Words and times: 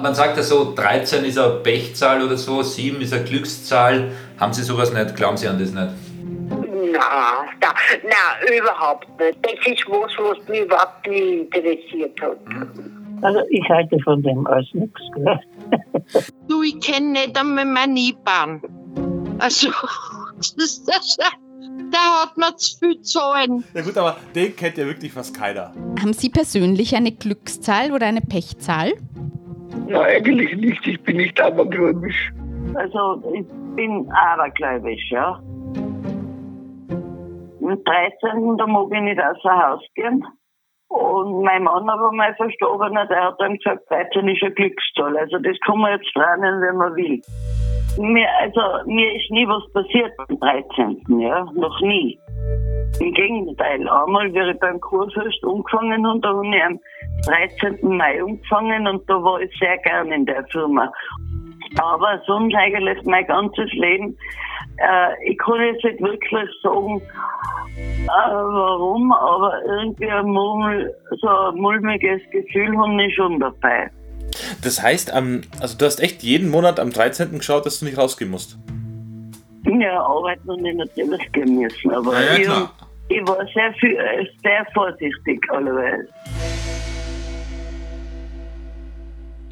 Man 0.00 0.14
sagt 0.14 0.36
ja 0.36 0.44
so, 0.44 0.72
13 0.76 1.24
ist 1.24 1.36
eine 1.36 1.54
Pechzahl 1.54 2.22
oder 2.22 2.36
so, 2.36 2.62
7 2.62 3.00
ist 3.00 3.12
eine 3.12 3.24
Glückszahl. 3.24 4.12
Haben 4.38 4.52
Sie 4.52 4.62
sowas 4.62 4.92
nicht? 4.92 5.16
Glauben 5.16 5.36
Sie 5.36 5.48
an 5.48 5.58
das 5.58 5.72
nicht? 5.72 5.88
Na, 6.92 7.44
na, 7.60 7.74
na, 8.04 8.56
überhaupt 8.56 9.08
nicht. 9.18 9.38
Das 9.42 9.66
ist 9.66 9.88
was, 9.88 10.12
was 10.18 10.48
mich 10.48 10.60
überhaupt 10.60 11.04
nie 11.08 11.40
interessiert 11.40 12.20
hat. 12.22 12.36
Also 13.22 13.40
ich 13.50 13.68
halte 13.68 13.98
von 14.04 14.22
dem 14.22 14.46
alles 14.46 14.68
nichts. 14.72 15.00
gell? 15.16 15.40
Du, 16.48 16.62
ich 16.62 16.78
kenne 16.80 17.12
nicht 17.12 17.36
einmal 17.36 17.64
meine 17.64 17.98
IBAN. 17.98 18.62
Also, 19.38 19.70
das, 20.36 20.84
das, 20.84 21.16
da 21.90 22.22
hat 22.22 22.36
man 22.36 22.56
zu 22.56 22.78
viel 22.78 23.00
Zahlen. 23.02 23.64
Ja 23.74 23.82
gut, 23.82 23.96
aber 23.96 24.16
den 24.34 24.54
kennt 24.56 24.78
ja 24.78 24.86
wirklich 24.86 25.12
fast 25.12 25.38
keiner. 25.38 25.72
Haben 26.00 26.12
Sie 26.12 26.30
persönlich 26.30 26.96
eine 26.96 27.12
Glückszahl 27.12 27.92
oder 27.92 28.06
eine 28.06 28.20
Pechzahl? 28.20 28.94
Na, 29.88 30.02
eigentlich 30.02 30.56
nicht. 30.56 30.86
Ich 30.86 31.02
bin 31.02 31.18
nicht 31.18 31.40
abergläubisch. 31.40 32.32
Also 32.74 33.22
ich 33.34 33.46
bin 33.74 34.10
abergläubisch, 34.10 35.10
ja. 35.10 35.40
Am 37.62 37.82
13. 37.84 38.56
da 38.58 38.66
mag 38.66 38.86
ich 38.92 39.00
nicht 39.00 39.20
außer 39.20 39.68
Haus 39.68 39.82
gehen. 39.94 40.24
Und 40.88 41.42
mein 41.42 41.64
Mann 41.64 41.88
aber 41.88 42.12
mein 42.12 42.34
Verstorbener, 42.36 43.06
der 43.06 43.24
hat 43.24 43.40
dann 43.40 43.56
gesagt, 43.56 43.90
13 43.90 44.28
ist 44.28 44.42
eine 44.42 44.54
Glückszahl. 44.54 45.16
Also 45.16 45.38
das 45.38 45.56
kann 45.64 45.78
man 45.78 45.98
jetzt 45.98 46.14
lernen, 46.14 46.60
wenn 46.62 46.76
man 46.76 46.94
will. 46.94 47.20
Mir, 47.98 48.28
also, 48.40 48.60
mir 48.86 49.14
ist 49.14 49.30
nie 49.30 49.46
was 49.48 49.62
passiert 49.72 50.12
am 50.18 50.38
13. 50.38 51.20
Ja, 51.20 51.46
noch 51.54 51.80
nie. 51.80 52.18
Im 53.00 53.12
Gegenteil, 53.12 53.88
einmal, 53.88 54.32
wie 54.32 54.50
ich 54.50 54.58
beim 54.58 54.80
Kurfürst 54.80 55.42
umgefangen 55.44 56.04
und 56.06 56.24
da 56.24 56.28
habe 56.28 56.46
ich 56.46 56.62
am 56.62 56.80
13. 57.26 57.96
Mai 57.96 58.22
umgefangen 58.22 58.86
und 58.86 59.08
da 59.08 59.14
war 59.22 59.40
ich 59.40 59.50
sehr 59.58 59.78
gern 59.78 60.12
in 60.12 60.26
der 60.26 60.44
Firma. 60.48 60.92
Aber 61.78 62.20
sonst 62.26 62.54
eigentlich 62.54 63.02
mein 63.04 63.26
ganzes 63.26 63.72
Leben, 63.72 64.16
äh, 64.78 65.30
ich 65.30 65.38
kann 65.38 65.60
jetzt 65.60 65.84
nicht 65.84 66.00
wirklich 66.00 66.50
sagen, 66.62 67.00
äh, 67.00 68.08
warum, 68.08 69.12
aber 69.12 69.54
irgendwie 69.64 70.10
ein, 70.10 70.26
Murmel, 70.26 70.94
so 71.20 71.28
ein 71.28 71.56
mulmiges 71.56 72.20
Gefühl 72.30 72.76
habe 72.78 73.02
ich 73.02 73.14
schon 73.14 73.40
dabei. 73.40 73.90
Das 74.62 74.82
heißt, 74.82 75.12
am, 75.12 75.42
also 75.60 75.76
du 75.76 75.84
hast 75.86 76.00
echt 76.00 76.22
jeden 76.22 76.48
Monat 76.50 76.80
am 76.80 76.90
13. 76.90 77.38
geschaut, 77.38 77.66
dass 77.66 77.80
du 77.80 77.84
nicht 77.84 77.98
rausgehen 77.98 78.30
musst. 78.30 78.58
Ja, 79.64 80.00
arbeiten 80.00 80.48
und 80.48 80.64
ich 80.64 80.74
natürlich 80.74 81.32
gehen 81.32 81.58
müssen, 81.58 81.90
aber 81.92 82.12
Ja, 82.14 82.36
ja, 82.38 82.70
ich, 83.08 83.16
ich 83.16 83.28
war 83.28 83.44
sehr, 83.52 83.74
viel, 83.80 83.96
äh, 83.96 84.26
sehr 84.42 84.66
vorsichtig 84.72 85.40
allerweil. 85.50 86.08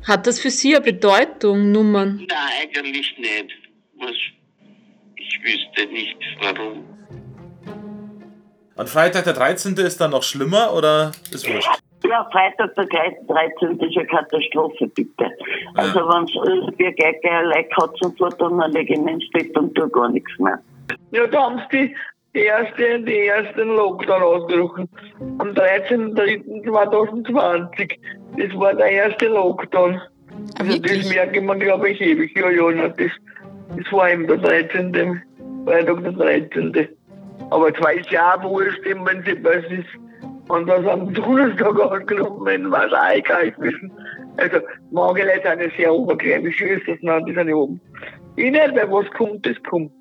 Hat 0.06 0.26
das 0.26 0.38
für 0.38 0.50
Sie 0.50 0.76
eine 0.76 0.84
Bedeutung, 0.84 1.72
Nummern? 1.72 2.26
Nein, 2.28 2.68
eigentlich 2.76 3.18
nicht. 3.18 3.54
Was, 3.98 4.10
ich 5.16 5.40
wüsste 5.42 5.92
nicht, 5.92 6.18
warum. 6.40 6.84
Und 8.76 8.88
Freitag 8.88 9.24
der 9.24 9.32
13. 9.32 9.74
ist 9.76 10.00
dann 10.00 10.10
noch 10.10 10.22
schlimmer 10.22 10.74
oder 10.74 11.12
ist 11.30 11.48
wurscht? 11.48 11.83
Ja, 12.08 12.28
Freitag 12.30 12.74
der 12.74 12.84
13. 12.86 13.80
ist 13.80 13.96
eine 13.96 14.06
Katastrophe, 14.06 14.86
bitte. 14.88 15.30
Also 15.74 16.00
wenn 16.00 16.24
es 16.24 16.34
irgendwie 16.34 16.92
gleich 16.92 17.18
gleich 17.22 17.44
Leid 17.44 17.70
hat 17.80 18.02
und 18.02 18.18
so, 18.18 18.28
dann 18.28 18.58
lege 18.72 18.92
ich 18.94 19.00
mich 19.00 19.14
ins 19.14 19.30
Bett 19.30 19.56
und 19.56 19.74
tue 19.74 19.88
gar 19.88 20.10
nichts 20.10 20.30
mehr. 20.38 20.58
Ja, 21.12 21.26
da 21.26 21.44
haben 21.44 21.62
sie 21.70 21.94
die 22.34 22.40
erste, 22.40 23.00
die 23.00 23.26
ersten 23.26 23.68
Lockdown 23.68 24.22
ausgerufen. 24.22 24.86
Am 25.38 25.48
13.03.2020. 25.50 27.98
Das 28.36 28.52
war 28.58 28.74
der 28.74 28.90
erste 28.90 29.28
Lockdown. 29.28 29.94
Ah, 29.94 30.08
Also 30.58 30.78
das 30.78 31.08
merke 31.08 31.40
man, 31.40 31.60
glaube 31.60 31.90
ich, 31.90 32.00
ewig. 32.00 32.36
Ja, 32.36 32.50
ja, 32.50 32.68
na, 32.74 32.88
das, 32.88 33.12
das 33.76 33.92
war 33.92 34.10
eben 34.10 34.26
der 34.26 34.38
13. 34.38 35.22
Freitag 35.64 36.02
der 36.02 36.12
13. 36.12 36.88
Aber 37.50 37.68
jetzt 37.68 37.80
weiß 37.82 38.04
ich 38.10 38.18
auch 38.18 38.42
wurscht, 38.42 38.84
im 38.86 39.04
Prinzip, 39.04 39.44
was 39.44 39.64
ist. 39.70 39.86
Und 40.48 40.66
was 40.66 40.86
am 40.86 41.12
Donnerstag 41.14 41.78
ausgerufen 41.78 42.44
werden, 42.44 42.70
war 42.70 42.86
es 42.86 43.18
egal 43.18 43.50
gewesen. 43.52 43.92
Also, 44.36 44.58
sind 44.90 45.60
ja 45.60 45.70
sehr 45.76 45.94
obergläubig, 45.94 46.60
ist 46.60 46.88
das 46.88 46.98
nicht, 47.00 47.28
die 47.28 47.34
sind 47.34 47.48
ja 47.48 47.54
oben. 47.54 47.80
Ich 48.36 48.50
nicht, 48.50 48.74
weil 48.74 48.90
was 48.90 49.10
kommt, 49.12 49.46
das 49.46 49.56
kommt. 49.68 49.92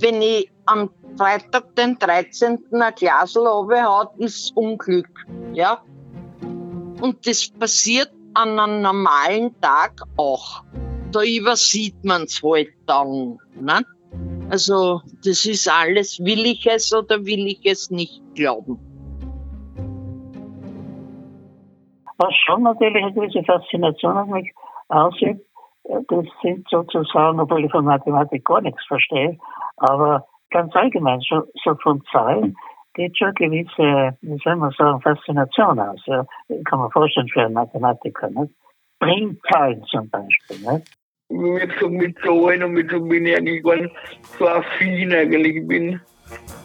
Wenn 0.00 0.22
ich 0.22 0.50
am 0.66 0.90
Freitag, 1.18 1.74
den 1.76 1.98
13. 1.98 2.58
ein 2.72 2.94
Glasl 2.94 3.46
habe, 3.46 4.10
ist 4.18 4.56
Unglück. 4.56 5.08
Ja? 5.52 5.82
Und 7.00 7.26
das 7.26 7.48
passiert 7.50 8.10
an 8.34 8.58
einem 8.58 8.82
normalen 8.82 9.54
Tag 9.60 10.00
auch. 10.16 10.62
Da 11.12 11.22
übersieht 11.22 12.02
man 12.04 12.22
es 12.22 12.42
halt 12.42 12.68
dann. 12.86 13.38
Ne? 13.60 13.84
Also, 14.50 15.02
das 15.24 15.44
ist 15.44 15.68
alles, 15.68 16.18
will 16.20 16.46
ich 16.46 16.66
es 16.66 16.92
oder 16.92 17.24
will 17.24 17.46
ich 17.46 17.60
es 17.64 17.90
nicht 17.90 18.22
glauben. 18.34 18.78
Was 22.18 22.34
schon 22.34 22.62
natürlich 22.62 23.02
eine 23.02 23.12
gewisse 23.12 23.42
Faszination 23.44 24.16
auf 24.16 24.28
mich 24.28 24.52
ausübt, 24.88 25.40
äh, 25.84 26.00
das 26.08 26.26
sind 26.42 26.66
sozusagen, 26.68 27.40
obwohl 27.40 27.64
ich 27.64 27.70
von 27.70 27.84
Mathematik 27.84 28.44
gar 28.44 28.60
nichts 28.60 28.84
verstehe, 28.86 29.38
aber 29.76 30.26
ganz 30.50 30.74
allgemein, 30.74 31.20
so, 31.20 31.44
so 31.64 31.74
von 31.82 32.02
Zahlen 32.10 32.56
geht 32.94 33.16
schon 33.16 33.34
gewisse, 33.34 34.16
wie 34.20 34.38
soll 34.42 34.56
man 34.56 34.72
sagen, 34.72 35.00
Faszination 35.00 35.78
aus. 35.78 36.00
Ja. 36.06 36.26
Kann 36.64 36.80
man 36.80 36.90
vorstellen 36.90 37.28
für 37.28 37.42
einen 37.42 37.54
Mathematiker. 37.54 38.28
Nicht? 38.30 38.54
Primzahlen 38.98 39.84
zum 39.84 40.10
Beispiel. 40.10 40.56
Nicht? 40.56 40.98
mit 41.30 41.70
so 41.78 41.88
mit 41.88 42.16
Zahlen 42.20 42.62
und 42.62 42.72
mit 42.72 42.90
so 42.90 43.00
bin 43.00 43.26
ich 43.26 43.36
eigentlich 43.36 43.62
gar 43.62 43.76
nicht 43.76 43.94
so 44.38 44.48
affin 44.48 45.12
eigentlich. 45.12 45.56
Ich 45.56 45.68
bin 45.68 46.00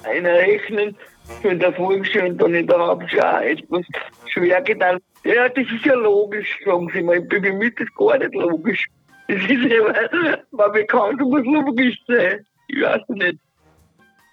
ein 0.04 0.26
Rechnen 0.26 0.96
für 1.42 1.56
der 1.56 1.74
Volksschule 1.74 2.30
und 2.30 2.42
dann 2.42 2.54
in 2.54 2.68
der 2.68 2.80
Hauptschule 2.80 3.46
etwas 3.46 3.86
schwer 4.28 4.62
getan. 4.62 5.00
Ja, 5.24 5.48
das 5.48 5.66
ist 5.72 5.86
ja 5.86 5.96
logisch, 5.96 6.60
sagen 6.66 6.90
sie 6.94 7.02
mal. 7.02 7.22
Bei 7.22 7.40
mir 7.40 7.62
ist 7.62 7.80
das 7.80 7.88
gar 7.96 8.18
nicht 8.18 8.34
logisch. 8.34 8.88
Das 9.28 9.38
ist 9.38 9.50
ja, 9.50 10.40
man 10.52 10.72
bekannt, 10.74 11.22
muss 11.22 11.46
logisch 11.46 11.98
sein. 12.08 12.46
Ich 12.68 12.82
weiß 12.82 13.08
nicht. 13.10 13.40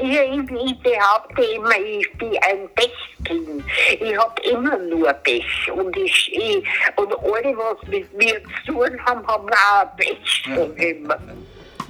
Ich, 0.00 0.04
ich, 0.04 0.50
ich 0.50 0.78
behaupte 0.80 1.42
immer, 1.56 1.76
ich 1.76 2.08
bin 2.18 2.28
ein 2.28 2.68
Pechkind. 2.74 3.64
Ich 4.00 4.16
habe 4.16 4.40
immer 4.50 4.78
nur 4.78 5.12
Pech. 5.12 5.70
Und, 5.72 5.96
ich, 5.96 6.32
ich, 6.32 6.64
und 6.96 7.12
alle, 7.18 7.56
was 7.56 7.82
mit 7.88 8.12
mir 8.16 8.40
zu 8.64 8.72
tun 8.72 8.98
haben, 9.06 9.26
haben 9.26 9.48
auch 9.48 9.96
Pech 9.96 10.44
schon 10.44 10.76
immer. 10.76 11.18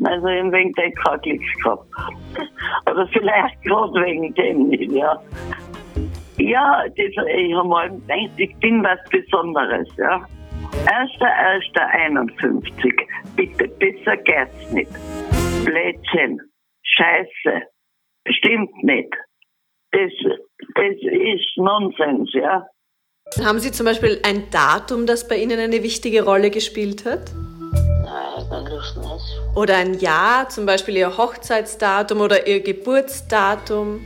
Also 0.05 0.29
im 0.29 0.53
wegen 0.53 0.73
dem 0.75 0.95
kein 0.95 1.21
Glück 1.21 1.43
gehabt. 1.63 1.87
Oder 2.91 3.07
vielleicht 3.09 3.63
gerade 3.63 3.93
wegen 4.05 4.33
dem 4.35 4.69
nicht, 4.69 4.93
ja. 4.93 5.21
Ja, 6.39 6.85
das, 6.89 6.97
ich 6.97 7.55
habe 7.55 7.69
mal 7.69 7.91
gedacht, 7.91 8.31
ich 8.37 8.55
bin 8.57 8.85
was 8.85 8.99
Besonderes, 9.11 9.89
ja. 9.97 10.25
1.1.51. 10.87 13.07
Bitte, 13.37 13.69
besser 13.69 14.17
geht's 14.19 14.71
nicht. 14.73 14.91
Blödsinn. 15.65 16.41
Scheiße. 16.83 17.63
Stimmt 18.49 18.83
nicht. 18.83 19.13
Das, 19.93 20.11
das 20.75 20.97
ist 21.03 21.57
Nonsens, 21.57 22.31
ja. 22.33 22.67
Haben 23.45 23.59
Sie 23.59 23.73
zum 23.73 23.85
Beispiel 23.85 24.21
ein 24.23 24.49
Datum, 24.51 25.07
das 25.07 25.29
bei 25.29 25.37
Ihnen 25.37 25.59
eine 25.59 25.83
wichtige 25.83 26.25
Rolle 26.25 26.51
gespielt 26.51 27.05
hat? 27.05 27.31
Nein, 27.35 28.47
eigentlich 28.51 28.97
nicht. 28.97 29.57
Oder 29.57 29.77
ein 29.77 29.95
Jahr, 29.95 30.49
zum 30.49 30.65
Beispiel 30.65 30.97
Ihr 30.97 31.17
Hochzeitsdatum 31.17 32.21
oder 32.21 32.47
Ihr 32.47 32.61
Geburtsdatum? 32.61 34.01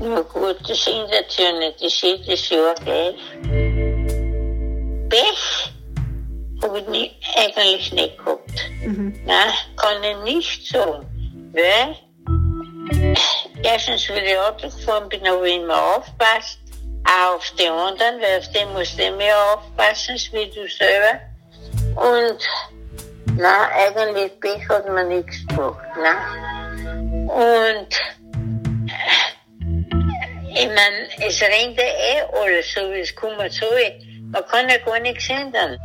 Na 0.00 0.20
gut, 0.20 0.56
das 0.66 0.86
ändert 0.86 1.36
ja 1.38 1.58
nicht. 1.58 1.82
Das 1.82 1.92
ist 1.92 2.02
jedes 2.02 2.48
Jahr 2.48 2.74
gleich. 2.76 3.16
Pech 5.10 5.72
habe 6.62 6.78
ich 6.78 6.88
nie, 6.88 7.10
eigentlich 7.36 7.92
nicht 7.92 8.18
gehabt. 8.18 8.70
Nein, 8.86 9.52
kann 9.76 10.02
ich 10.02 10.34
nicht 10.34 10.66
sagen. 10.66 11.06
Weil, 11.52 11.96
erstens, 13.62 14.08
ich 14.08 14.38
Auto 14.38 14.68
gefahren 14.68 15.08
bin, 15.08 15.20
ich 15.24 15.54
immer 15.56 15.96
aufgepasst. 15.96 16.58
Auch 17.06 17.36
auf 17.36 17.50
die 17.58 17.68
anderen, 17.68 18.20
weil 18.20 18.38
auf 18.38 18.48
die 18.48 18.64
musst 18.66 18.98
du 18.98 19.10
mehr 19.12 19.36
aufpassen, 19.52 20.16
wie 20.32 20.50
du 20.50 20.66
selber. 20.68 21.20
Und, 21.96 22.38
nein, 23.36 23.68
eigentlich 23.72 24.40
Pech 24.40 24.66
hat 24.68 24.88
mir 24.88 25.04
nichts 25.04 25.46
gebracht. 25.46 25.84
Nein. 25.96 27.28
Und, 27.28 27.88
ich 30.54 30.66
meine, 30.66 31.08
es 31.26 31.42
rennt 31.42 31.76
ja 31.76 31.84
eh 31.84 32.22
alles, 32.32 32.72
so 32.72 32.80
wie 32.92 33.00
es 33.00 33.14
kommen 33.14 33.50
soll. 33.50 33.92
Man 34.32 34.46
kann 34.46 34.68
ja 34.68 34.78
gar 34.78 34.98
nichts 35.00 35.28
ändern. 35.28 35.78